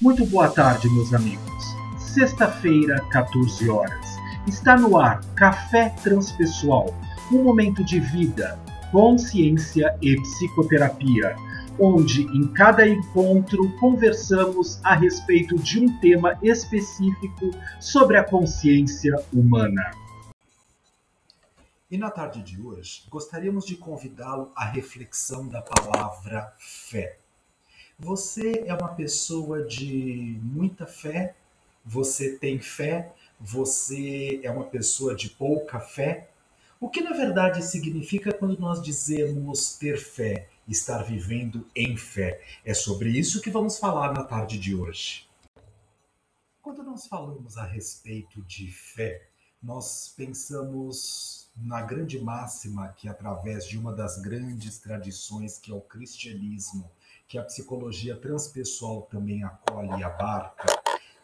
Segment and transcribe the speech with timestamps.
[0.00, 1.76] Muito boa tarde, meus amigos.
[1.98, 4.16] Sexta-feira, 14 horas.
[4.46, 6.98] Está no ar Café Transpessoal,
[7.30, 8.58] um momento de vida,
[8.90, 11.36] consciência e psicoterapia,
[11.78, 19.90] onde em cada encontro conversamos a respeito de um tema específico sobre a consciência humana.
[21.90, 27.19] E na tarde de hoje, gostaríamos de convidá-lo à reflexão da palavra fé.
[28.02, 31.34] Você é uma pessoa de muita fé?
[31.84, 33.14] Você tem fé?
[33.38, 36.30] Você é uma pessoa de pouca fé?
[36.80, 42.42] O que na verdade significa quando nós dizemos ter fé, estar vivendo em fé?
[42.64, 45.28] É sobre isso que vamos falar na tarde de hoje.
[46.62, 49.28] Quando nós falamos a respeito de fé,
[49.62, 55.82] nós pensamos na grande máxima que, através de uma das grandes tradições que é o
[55.82, 56.90] cristianismo,
[57.30, 60.66] que a psicologia transpessoal também acolhe e abarca,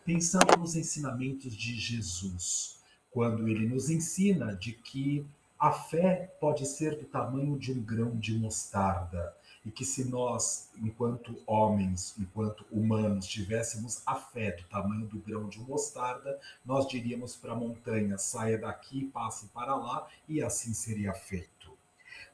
[0.04, 2.78] pensando nos ensinamentos de Jesus,
[3.10, 5.26] quando ele nos ensina de que
[5.58, 10.70] a fé pode ser do tamanho de um grão de mostarda e que se nós,
[10.76, 17.34] enquanto homens, enquanto humanos, tivéssemos a fé do tamanho do grão de mostarda, nós diríamos
[17.34, 21.55] para a montanha: saia daqui, passe para lá, e assim seria feito.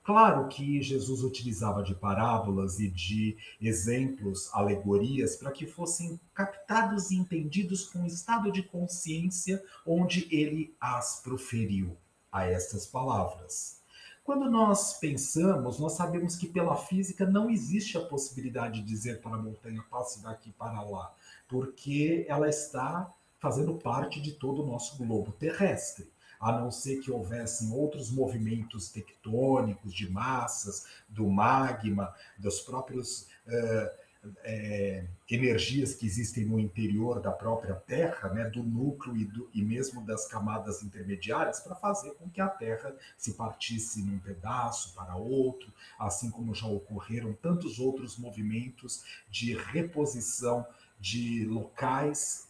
[0.05, 7.17] Claro que Jesus utilizava de parábolas e de exemplos, alegorias, para que fossem captados e
[7.17, 11.97] entendidos com o estado de consciência onde ele as proferiu
[12.33, 13.81] a estas palavras.
[14.25, 19.37] Quando nós pensamos, nós sabemos que pela física não existe a possibilidade de dizer para
[19.37, 21.15] a montanha passe daqui para lá,
[21.47, 26.12] porque ela está fazendo parte de todo o nosso globo terrestre
[26.43, 33.97] a não ser que houvessem outros movimentos tectônicos de massas, do magma, dos próprios é,
[34.43, 39.63] é, energias que existem no interior da própria Terra, né, do núcleo e, do, e
[39.63, 45.15] mesmo das camadas intermediárias, para fazer com que a Terra se partisse num pedaço para
[45.15, 50.67] outro, assim como já ocorreram tantos outros movimentos de reposição
[50.99, 52.49] de locais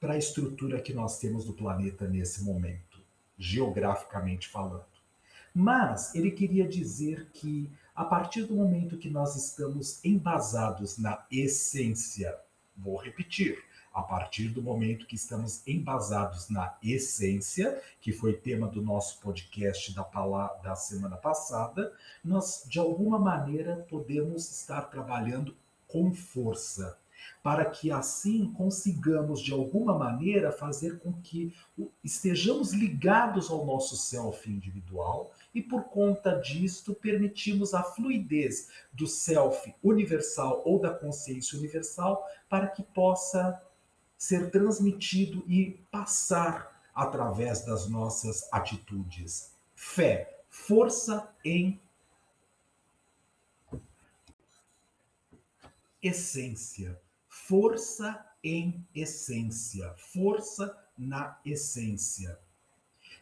[0.00, 2.85] para a estrutura que nós temos do planeta nesse momento
[3.38, 4.84] geograficamente falando.
[5.54, 12.38] Mas ele queria dizer que, a partir do momento que nós estamos embasados na essência,
[12.76, 13.64] vou repetir,
[13.96, 19.94] a partir do momento que estamos embasados na essência, que foi tema do nosso podcast
[19.94, 20.02] da,
[20.62, 21.90] da semana passada,
[22.22, 25.56] nós, de alguma maneira, podemos estar trabalhando
[25.88, 26.98] com força
[27.42, 31.54] para que assim consigamos, de alguma maneira, fazer com que
[32.02, 39.74] estejamos ligados ao nosso self individual e, por conta disto, permitimos a fluidez do self
[39.82, 43.62] universal ou da consciência universal para que possa
[44.16, 49.52] ser transmitido e passar através das nossas atitudes.
[49.74, 51.80] Fé, força em
[56.02, 56.98] essência
[57.44, 62.38] força em essência, força na essência.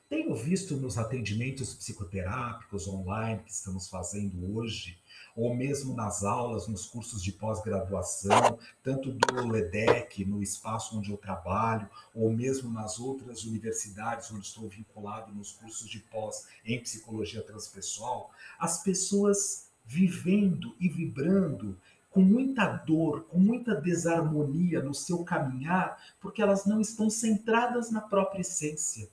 [0.08, 4.98] Tenho visto nos atendimentos psicoterápicos online que estamos fazendo hoje,
[5.34, 11.16] ou mesmo nas aulas, nos cursos de pós-graduação, tanto do LEDEC, no espaço onde eu
[11.16, 17.42] trabalho, ou mesmo nas outras universidades onde estou vinculado nos cursos de pós em psicologia
[17.42, 21.78] transpessoal, as pessoas vivendo e vibrando
[22.14, 28.00] com muita dor, com muita desarmonia no seu caminhar, porque elas não estão centradas na
[28.00, 29.10] própria essência.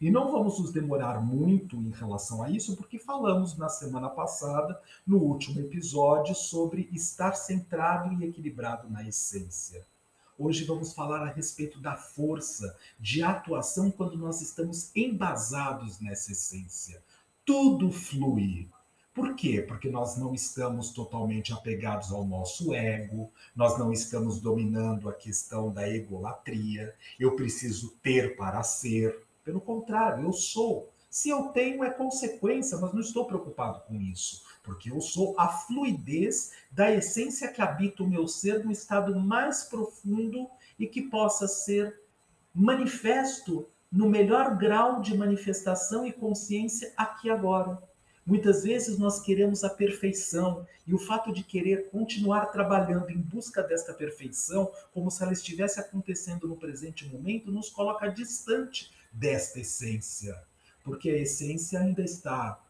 [0.00, 4.80] E não vamos nos demorar muito em relação a isso, porque falamos na semana passada,
[5.06, 9.86] no último episódio, sobre estar centrado e equilibrado na essência.
[10.36, 17.00] Hoje vamos falar a respeito da força de atuação quando nós estamos embasados nessa essência.
[17.44, 18.68] Tudo flui,
[19.20, 19.60] por quê?
[19.60, 25.70] Porque nós não estamos totalmente apegados ao nosso ego, nós não estamos dominando a questão
[25.70, 26.94] da egolatria.
[27.18, 29.26] Eu preciso ter para ser.
[29.44, 30.90] Pelo contrário, eu sou.
[31.10, 35.48] Se eu tenho, é consequência, mas não estou preocupado com isso, porque eu sou a
[35.48, 41.46] fluidez da essência que habita o meu ser no estado mais profundo e que possa
[41.46, 42.00] ser
[42.54, 47.89] manifesto no melhor grau de manifestação e consciência aqui agora.
[48.26, 53.62] Muitas vezes nós queremos a perfeição e o fato de querer continuar trabalhando em busca
[53.62, 60.40] desta perfeição, como se ela estivesse acontecendo no presente momento, nos coloca distante desta essência,
[60.84, 62.60] porque a essência ainda está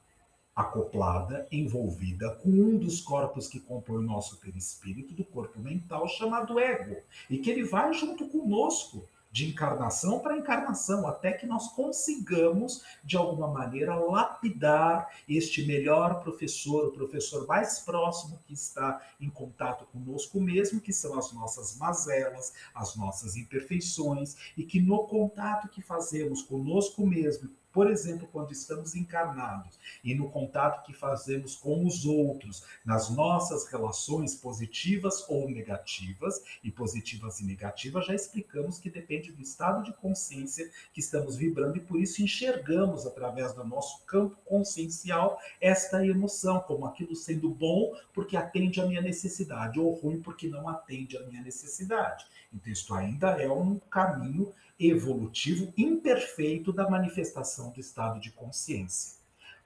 [0.55, 6.59] acoplada, envolvida com um dos corpos que compõe o nosso perispírito, do corpo mental, chamado
[6.59, 6.97] ego,
[7.29, 13.17] e que ele vai junto conosco de encarnação para encarnação, até que nós consigamos, de
[13.17, 20.41] alguma maneira, lapidar este melhor professor, o professor mais próximo que está em contato conosco
[20.41, 26.43] mesmo, que são as nossas mazelas, as nossas imperfeições, e que no contato que fazemos
[26.43, 32.65] conosco mesmo, por exemplo, quando estamos encarnados e no contato que fazemos com os outros,
[32.85, 39.43] nas nossas relações positivas ou negativas, e positivas e negativas, já explicamos que depende do
[39.43, 45.41] estado de consciência que estamos vibrando e por isso enxergamos através do nosso campo consciencial
[45.61, 50.69] esta emoção como aquilo sendo bom porque atende à minha necessidade ou ruim porque não
[50.69, 52.27] atende à minha necessidade.
[52.53, 59.19] Então, isto ainda é um caminho evolutivo imperfeito da manifestação do estado de consciência.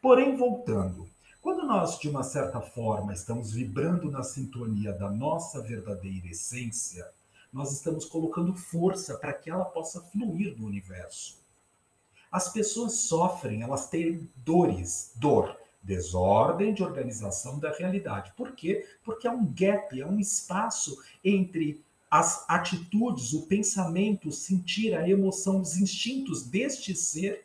[0.03, 1.09] Porém, voltando,
[1.41, 7.09] quando nós, de uma certa forma, estamos vibrando na sintonia da nossa verdadeira essência,
[7.53, 11.39] nós estamos colocando força para que ela possa fluir no universo.
[12.33, 18.33] As pessoas sofrem, elas têm dores, dor, desordem de organização da realidade.
[18.37, 18.85] Por quê?
[19.05, 21.85] Porque é um gap, é um espaço entre
[22.15, 27.45] as atitudes, o pensamento, o sentir, a emoção, os instintos deste ser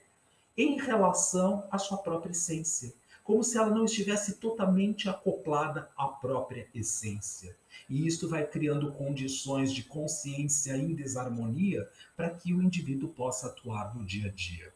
[0.55, 2.93] em relação à sua própria essência,
[3.23, 7.57] como se ela não estivesse totalmente acoplada à própria essência.
[7.89, 13.95] E isto vai criando condições de consciência em desarmonia para que o indivíduo possa atuar
[13.95, 14.71] no dia a dia.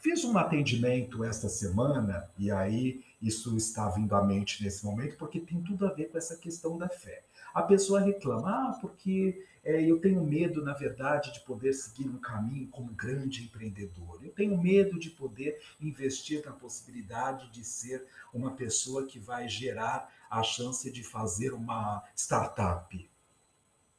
[0.00, 5.40] Fiz um atendimento esta semana, e aí isso está vindo à mente nesse momento, porque
[5.40, 7.24] tem tudo a ver com essa questão da fé.
[7.52, 12.16] A pessoa reclama, ah, porque é, eu tenho medo, na verdade, de poder seguir um
[12.16, 14.20] caminho como grande empreendedor.
[14.22, 20.14] Eu tenho medo de poder investir na possibilidade de ser uma pessoa que vai gerar
[20.30, 23.10] a chance de fazer uma startup.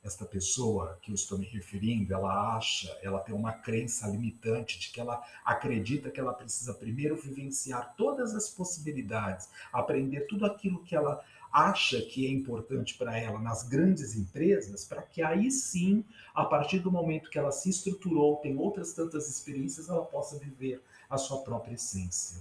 [0.02, 4.92] Esta pessoa que eu estou me referindo, ela acha, ela tem uma crença limitante de
[4.92, 10.96] que ela acredita que ela precisa primeiro vivenciar todas as possibilidades, aprender tudo aquilo que
[10.96, 16.46] ela acha que é importante para ela nas grandes empresas, para que aí sim, a
[16.46, 21.18] partir do momento que ela se estruturou, tem outras tantas experiências, ela possa viver a
[21.18, 22.40] sua própria essência.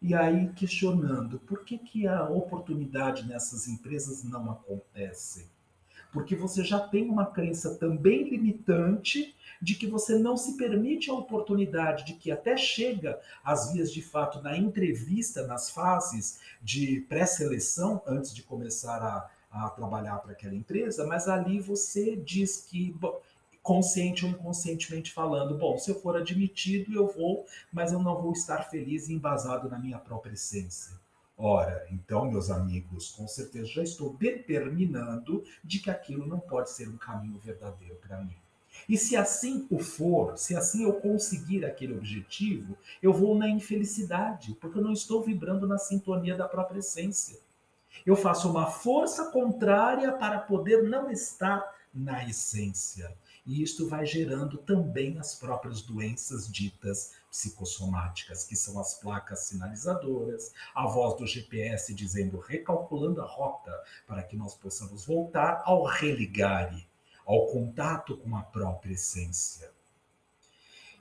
[0.00, 5.53] E aí questionando, por que, que a oportunidade nessas empresas não acontece?
[6.14, 11.14] Porque você já tem uma crença também limitante de que você não se permite a
[11.14, 18.00] oportunidade de que até chega às vias de fato na entrevista, nas fases de pré-seleção,
[18.06, 22.96] antes de começar a, a trabalhar para aquela empresa, mas ali você diz que
[23.60, 28.32] consciente ou inconscientemente falando, bom, se eu for admitido, eu vou, mas eu não vou
[28.32, 30.92] estar feliz e embasado na minha própria essência.
[31.36, 36.88] Ora, então, meus amigos, com certeza já estou determinando de que aquilo não pode ser
[36.88, 38.36] um caminho verdadeiro para mim.
[38.88, 44.54] E se assim o for, se assim eu conseguir aquele objetivo, eu vou na infelicidade,
[44.60, 47.38] porque eu não estou vibrando na sintonia da própria essência.
[48.04, 53.16] Eu faço uma força contrária para poder não estar na essência.
[53.46, 60.52] E isto vai gerando também as próprias doenças ditas psicossomáticas, que são as placas sinalizadoras,
[60.72, 63.72] a voz do GPS dizendo recalculando a rota
[64.06, 66.86] para que nós possamos voltar ao religare,
[67.26, 69.68] ao contato com a própria essência.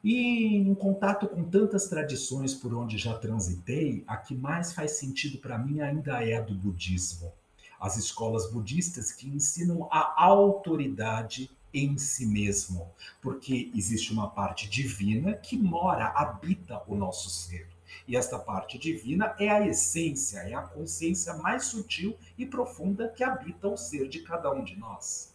[0.04, 5.38] E em contato com tantas tradições por onde já transitei, a que mais faz sentido
[5.38, 7.32] para mim ainda é a do budismo.
[7.80, 15.34] As escolas budistas que ensinam a autoridade em si mesmo, porque existe uma parte divina
[15.34, 17.68] que mora, habita o nosso ser.
[18.08, 23.24] E esta parte divina é a essência, é a consciência mais sutil e profunda que
[23.24, 25.34] habita o ser de cada um de nós.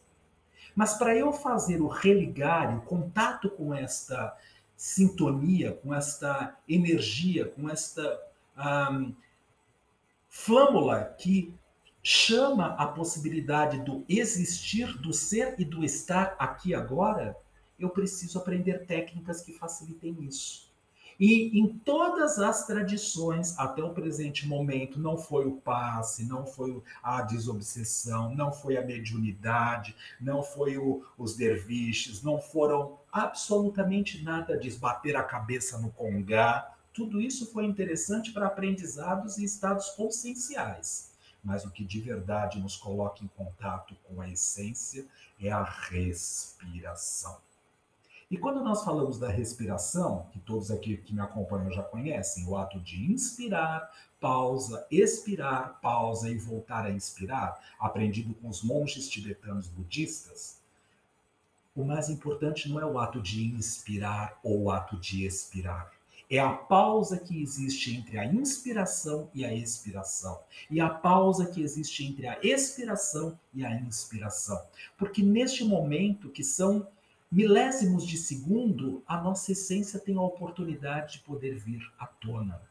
[0.75, 4.37] Mas para eu fazer o religar, o contato com esta
[4.77, 8.21] sintonia, com esta energia, com esta
[8.93, 9.13] um,
[10.29, 11.53] flâmula que
[12.11, 17.37] chama a possibilidade do existir, do ser e do estar aqui agora,
[17.79, 20.73] eu preciso aprender técnicas que facilitem isso.
[21.21, 26.83] E em todas as tradições, até o presente momento, não foi o passe, não foi
[27.03, 34.57] a desobsessão, não foi a mediunidade, não foi o, os derviches, não foram absolutamente nada
[34.57, 36.75] de bater a cabeça no congá.
[36.91, 41.08] Tudo isso foi interessante para aprendizados e estados conscienciais.
[41.43, 45.07] Mas o que de verdade nos coloca em contato com a essência
[45.41, 47.39] é a respiração.
[48.31, 52.57] E quando nós falamos da respiração, que todos aqui que me acompanham já conhecem, o
[52.59, 53.91] ato de inspirar
[54.21, 60.61] pausa, expirar, pausa e voltar a inspirar, aprendido com os monges tibetanos budistas,
[61.75, 65.93] o mais importante não é o ato de inspirar ou o ato de expirar.
[66.31, 70.39] É a pausa que existe entre a inspiração e a expiração.
[70.71, 74.61] E a pausa que existe entre a expiração e a inspiração.
[74.99, 76.87] Porque neste momento, que são
[77.33, 82.68] milésimos de segundo, a nossa essência tem a oportunidade de poder vir à tona.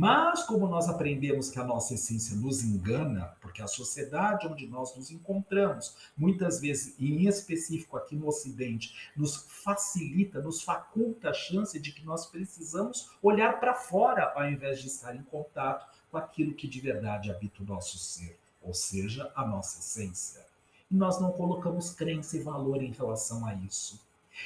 [0.00, 4.94] Mas, como nós aprendemos que a nossa essência nos engana, porque a sociedade onde nós
[4.94, 11.76] nos encontramos, muitas vezes, em específico aqui no Ocidente, nos facilita, nos faculta a chance
[11.80, 16.54] de que nós precisamos olhar para fora ao invés de estar em contato com aquilo
[16.54, 20.46] que de verdade habita o nosso ser, ou seja, a nossa essência.
[20.88, 24.00] E nós não colocamos crença e valor em relação a isso.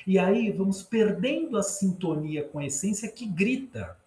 [0.06, 4.00] E aí vamos perdendo a sintonia com a essência que grita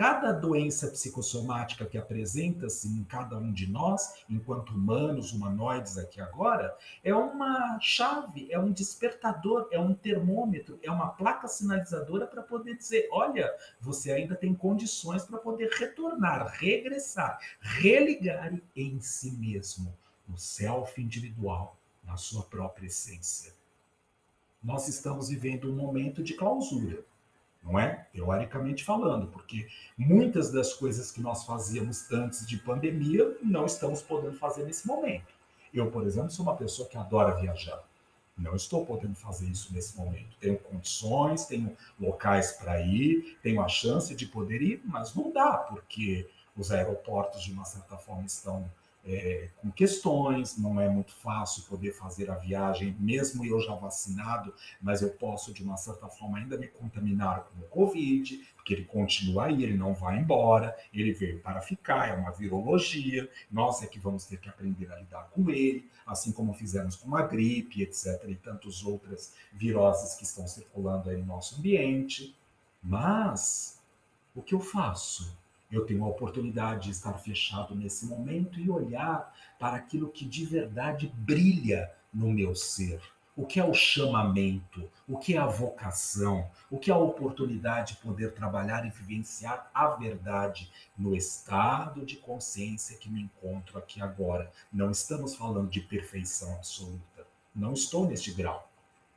[0.00, 6.74] Cada doença psicossomática que apresenta-se em cada um de nós, enquanto humanos, humanoides aqui agora,
[7.04, 12.78] é uma chave, é um despertador, é um termômetro, é uma placa sinalizadora para poder
[12.78, 19.94] dizer: olha, você ainda tem condições para poder retornar, regressar, religar em si mesmo,
[20.26, 23.52] no self individual, na sua própria essência.
[24.64, 27.04] Nós estamos vivendo um momento de clausura
[27.62, 28.06] não é?
[28.12, 34.36] Teoricamente falando, porque muitas das coisas que nós fazíamos antes de pandemia não estamos podendo
[34.36, 35.34] fazer nesse momento.
[35.72, 37.82] Eu, por exemplo, sou uma pessoa que adora viajar.
[38.36, 40.36] Não estou podendo fazer isso nesse momento.
[40.40, 45.58] Tenho condições, tenho locais para ir, tenho a chance de poder ir, mas não dá,
[45.58, 48.70] porque os aeroportos, de uma certa forma, estão
[49.04, 54.54] é, com questões, não é muito fácil poder fazer a viagem, mesmo eu já vacinado,
[54.80, 58.84] mas eu posso, de uma certa forma, ainda me contaminar com o Covid, porque ele
[58.84, 63.86] continua aí, ele não vai embora, ele veio para ficar, é uma virologia, nós é
[63.86, 67.82] que vamos ter que aprender a lidar com ele, assim como fizemos com a gripe,
[67.82, 72.36] etc., e tantas outras viroses que estão circulando aí no nosso ambiente.
[72.82, 73.80] Mas,
[74.34, 75.36] o que eu faço?
[75.70, 80.44] Eu tenho a oportunidade de estar fechado nesse momento e olhar para aquilo que de
[80.44, 83.00] verdade brilha no meu ser.
[83.36, 84.90] O que é o chamamento?
[85.08, 86.50] O que é a vocação?
[86.70, 92.16] O que é a oportunidade de poder trabalhar e vivenciar a verdade no estado de
[92.16, 94.52] consciência que me encontro aqui agora?
[94.72, 97.26] Não estamos falando de perfeição absoluta.
[97.54, 98.69] Não estou neste grau.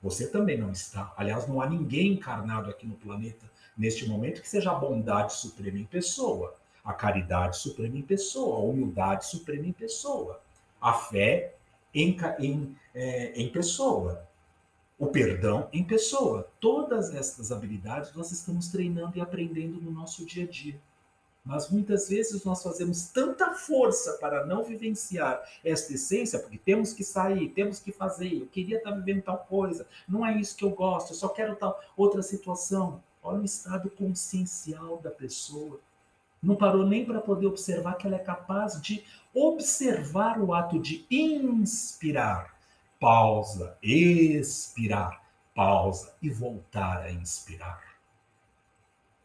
[0.03, 1.13] Você também não está.
[1.15, 5.79] Aliás, não há ninguém encarnado aqui no planeta neste momento que seja a bondade suprema
[5.79, 10.41] em pessoa, a caridade suprema em pessoa, a humildade suprema em pessoa,
[10.81, 11.55] a fé
[11.95, 14.27] em, em, é, em pessoa,
[14.99, 16.49] o perdão em pessoa.
[16.59, 20.79] Todas estas habilidades nós estamos treinando e aprendendo no nosso dia a dia.
[21.45, 27.03] Mas muitas vezes nós fazemos tanta força para não vivenciar esta essência, porque temos que
[27.03, 30.69] sair, temos que fazer, eu queria estar vivendo tal coisa, não é isso que eu
[30.69, 33.03] gosto, eu só quero tal outra situação.
[33.21, 35.79] Olha o estado consciencial da pessoa.
[36.41, 41.05] Não parou nem para poder observar que ela é capaz de observar o ato de
[41.09, 42.57] inspirar,
[42.99, 45.23] pausa, expirar,
[45.55, 47.92] pausa e voltar a inspirar.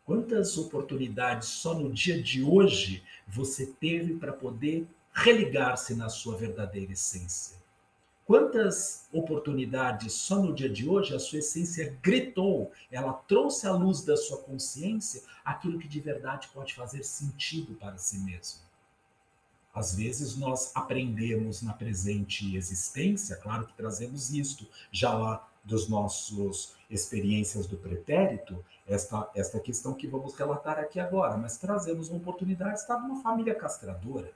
[0.09, 6.93] Quantas oportunidades só no dia de hoje você teve para poder religar-se na sua verdadeira
[6.93, 7.59] essência?
[8.25, 14.03] Quantas oportunidades só no dia de hoje a sua essência gritou, ela trouxe à luz
[14.03, 18.61] da sua consciência aquilo que de verdade pode fazer sentido para si mesmo.
[19.75, 26.75] Às vezes nós aprendemos na presente existência, claro que trazemos isto já lá dos nossos
[26.91, 32.75] experiências do pretérito, esta, esta questão que vamos relatar aqui agora, mas trazemos uma oportunidade
[32.75, 34.33] de estar numa família castradora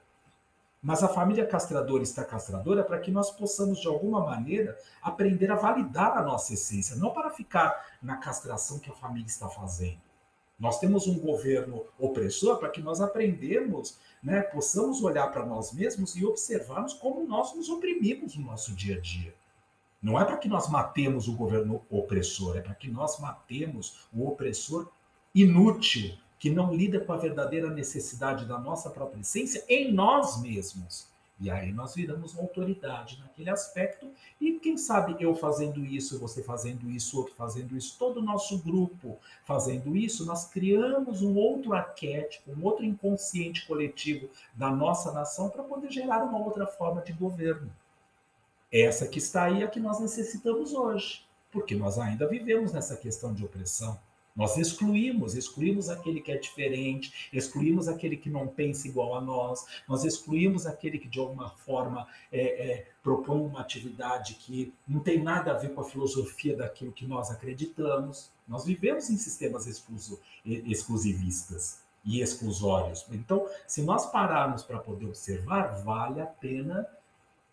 [0.83, 5.55] mas a família castradora está castradora para que nós possamos, de alguma maneira, aprender a
[5.55, 10.01] validar a nossa essência, não para ficar na castração que a família está fazendo.
[10.59, 16.17] Nós temos um governo opressor para que nós aprendemos, né, possamos olhar para nós mesmos
[16.17, 19.33] e observarmos como nós nos oprimimos no nosso dia a dia.
[20.03, 24.27] Não é para que nós matemos o governo opressor, é para que nós matemos o
[24.27, 24.89] opressor
[25.33, 31.07] inútil, que não lida com a verdadeira necessidade da nossa própria essência em nós mesmos.
[31.39, 36.43] E aí nós viramos uma autoridade naquele aspecto, e quem sabe eu fazendo isso, você
[36.43, 41.73] fazendo isso, outro fazendo isso, todo o nosso grupo fazendo isso, nós criamos um outro
[41.73, 47.13] arquétipo, um outro inconsciente coletivo da nossa nação para poder gerar uma outra forma de
[47.13, 47.71] governo.
[48.73, 52.97] Essa que está aí é a que nós necessitamos hoje, porque nós ainda vivemos nessa
[52.97, 53.99] questão de opressão.
[54.35, 59.63] Nós excluímos, excluímos aquele que é diferente, excluímos aquele que não pensa igual a nós,
[59.87, 65.21] nós excluímos aquele que de alguma forma é, é, propõe uma atividade que não tem
[65.21, 68.31] nada a ver com a filosofia daquilo que nós acreditamos.
[68.47, 73.05] Nós vivemos em sistemas excluso, exclusivistas e exclusórios.
[73.11, 76.87] Então, se nós pararmos para poder observar, vale a pena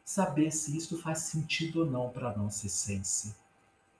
[0.04, 3.34] saber se isso faz sentido ou não para a nossa essência.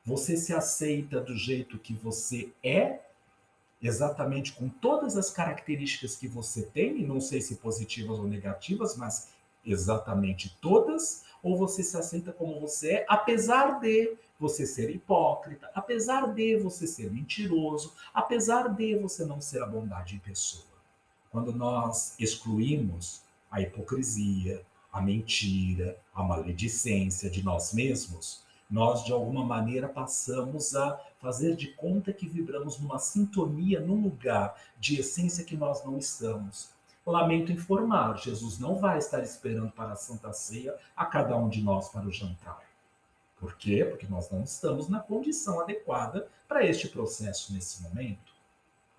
[0.04, 3.00] Você se aceita do jeito que você é,
[3.82, 8.96] exatamente com todas as características que você tem, e não sei se positivas ou negativas,
[8.96, 9.28] mas
[9.64, 16.32] exatamente todas, ou você se aceita como você é, apesar de você ser hipócrita, apesar
[16.32, 20.64] de você ser mentiroso, apesar de você não ser a bondade em pessoa.
[21.30, 29.44] Quando nós excluímos a hipocrisia, a mentira, a maledicência de nós mesmos, nós de alguma
[29.44, 35.56] maneira passamos a fazer de conta que vibramos numa sintonia, num lugar de essência que
[35.56, 36.70] nós não estamos.
[37.04, 41.62] Lamento informar, Jesus não vai estar esperando para a Santa Ceia a cada um de
[41.62, 42.62] nós para o jantar.
[43.36, 43.84] Por quê?
[43.84, 48.29] Porque nós não estamos na condição adequada para este processo nesse momento.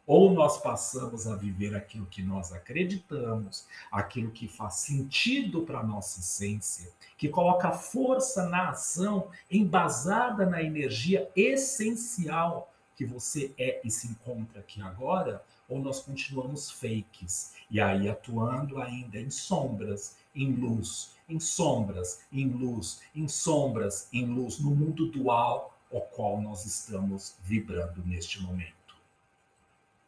[0.07, 5.83] Ou nós passamos a viver aquilo que nós acreditamos, aquilo que faz sentido para a
[5.83, 13.91] nossa essência, que coloca força na ação, embasada na energia essencial que você é e
[13.91, 20.51] se encontra aqui agora, ou nós continuamos fakes, e aí atuando ainda em sombras, em
[20.51, 26.65] luz, em sombras, em luz, em sombras, em luz, no mundo dual ao qual nós
[26.65, 28.80] estamos vibrando neste momento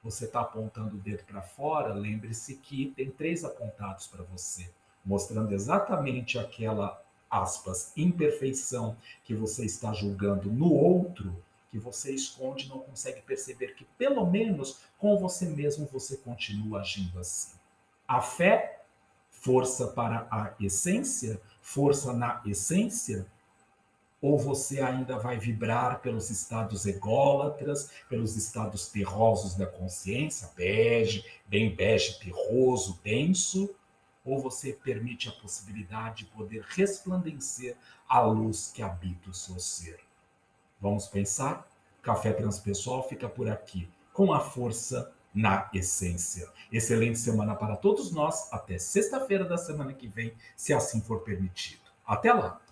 [0.03, 4.69] você está apontando o dedo para fora, lembre-se que tem três apontados para você,
[5.05, 11.33] mostrando exatamente aquela, aspas, imperfeição que você está julgando no outro,
[11.69, 16.81] que você esconde e não consegue perceber que, pelo menos, com você mesmo você continua
[16.81, 17.53] agindo assim.
[18.07, 18.83] A fé,
[19.31, 23.25] força para a essência, força na essência,
[24.23, 31.75] ou você ainda vai vibrar pelos estados ególatras, pelos estados terrosos da consciência, bege, bem
[31.75, 33.75] bege, terroso, denso,
[34.23, 37.75] ou você permite a possibilidade de poder resplandecer
[38.07, 39.99] a luz que habita o seu ser.
[40.79, 41.67] Vamos pensar?
[42.01, 46.47] Café Transpessoal fica por aqui, com a força na essência.
[46.71, 51.81] Excelente semana para todos nós, até sexta-feira da semana que vem, se assim for permitido.
[52.07, 52.62] Até lá!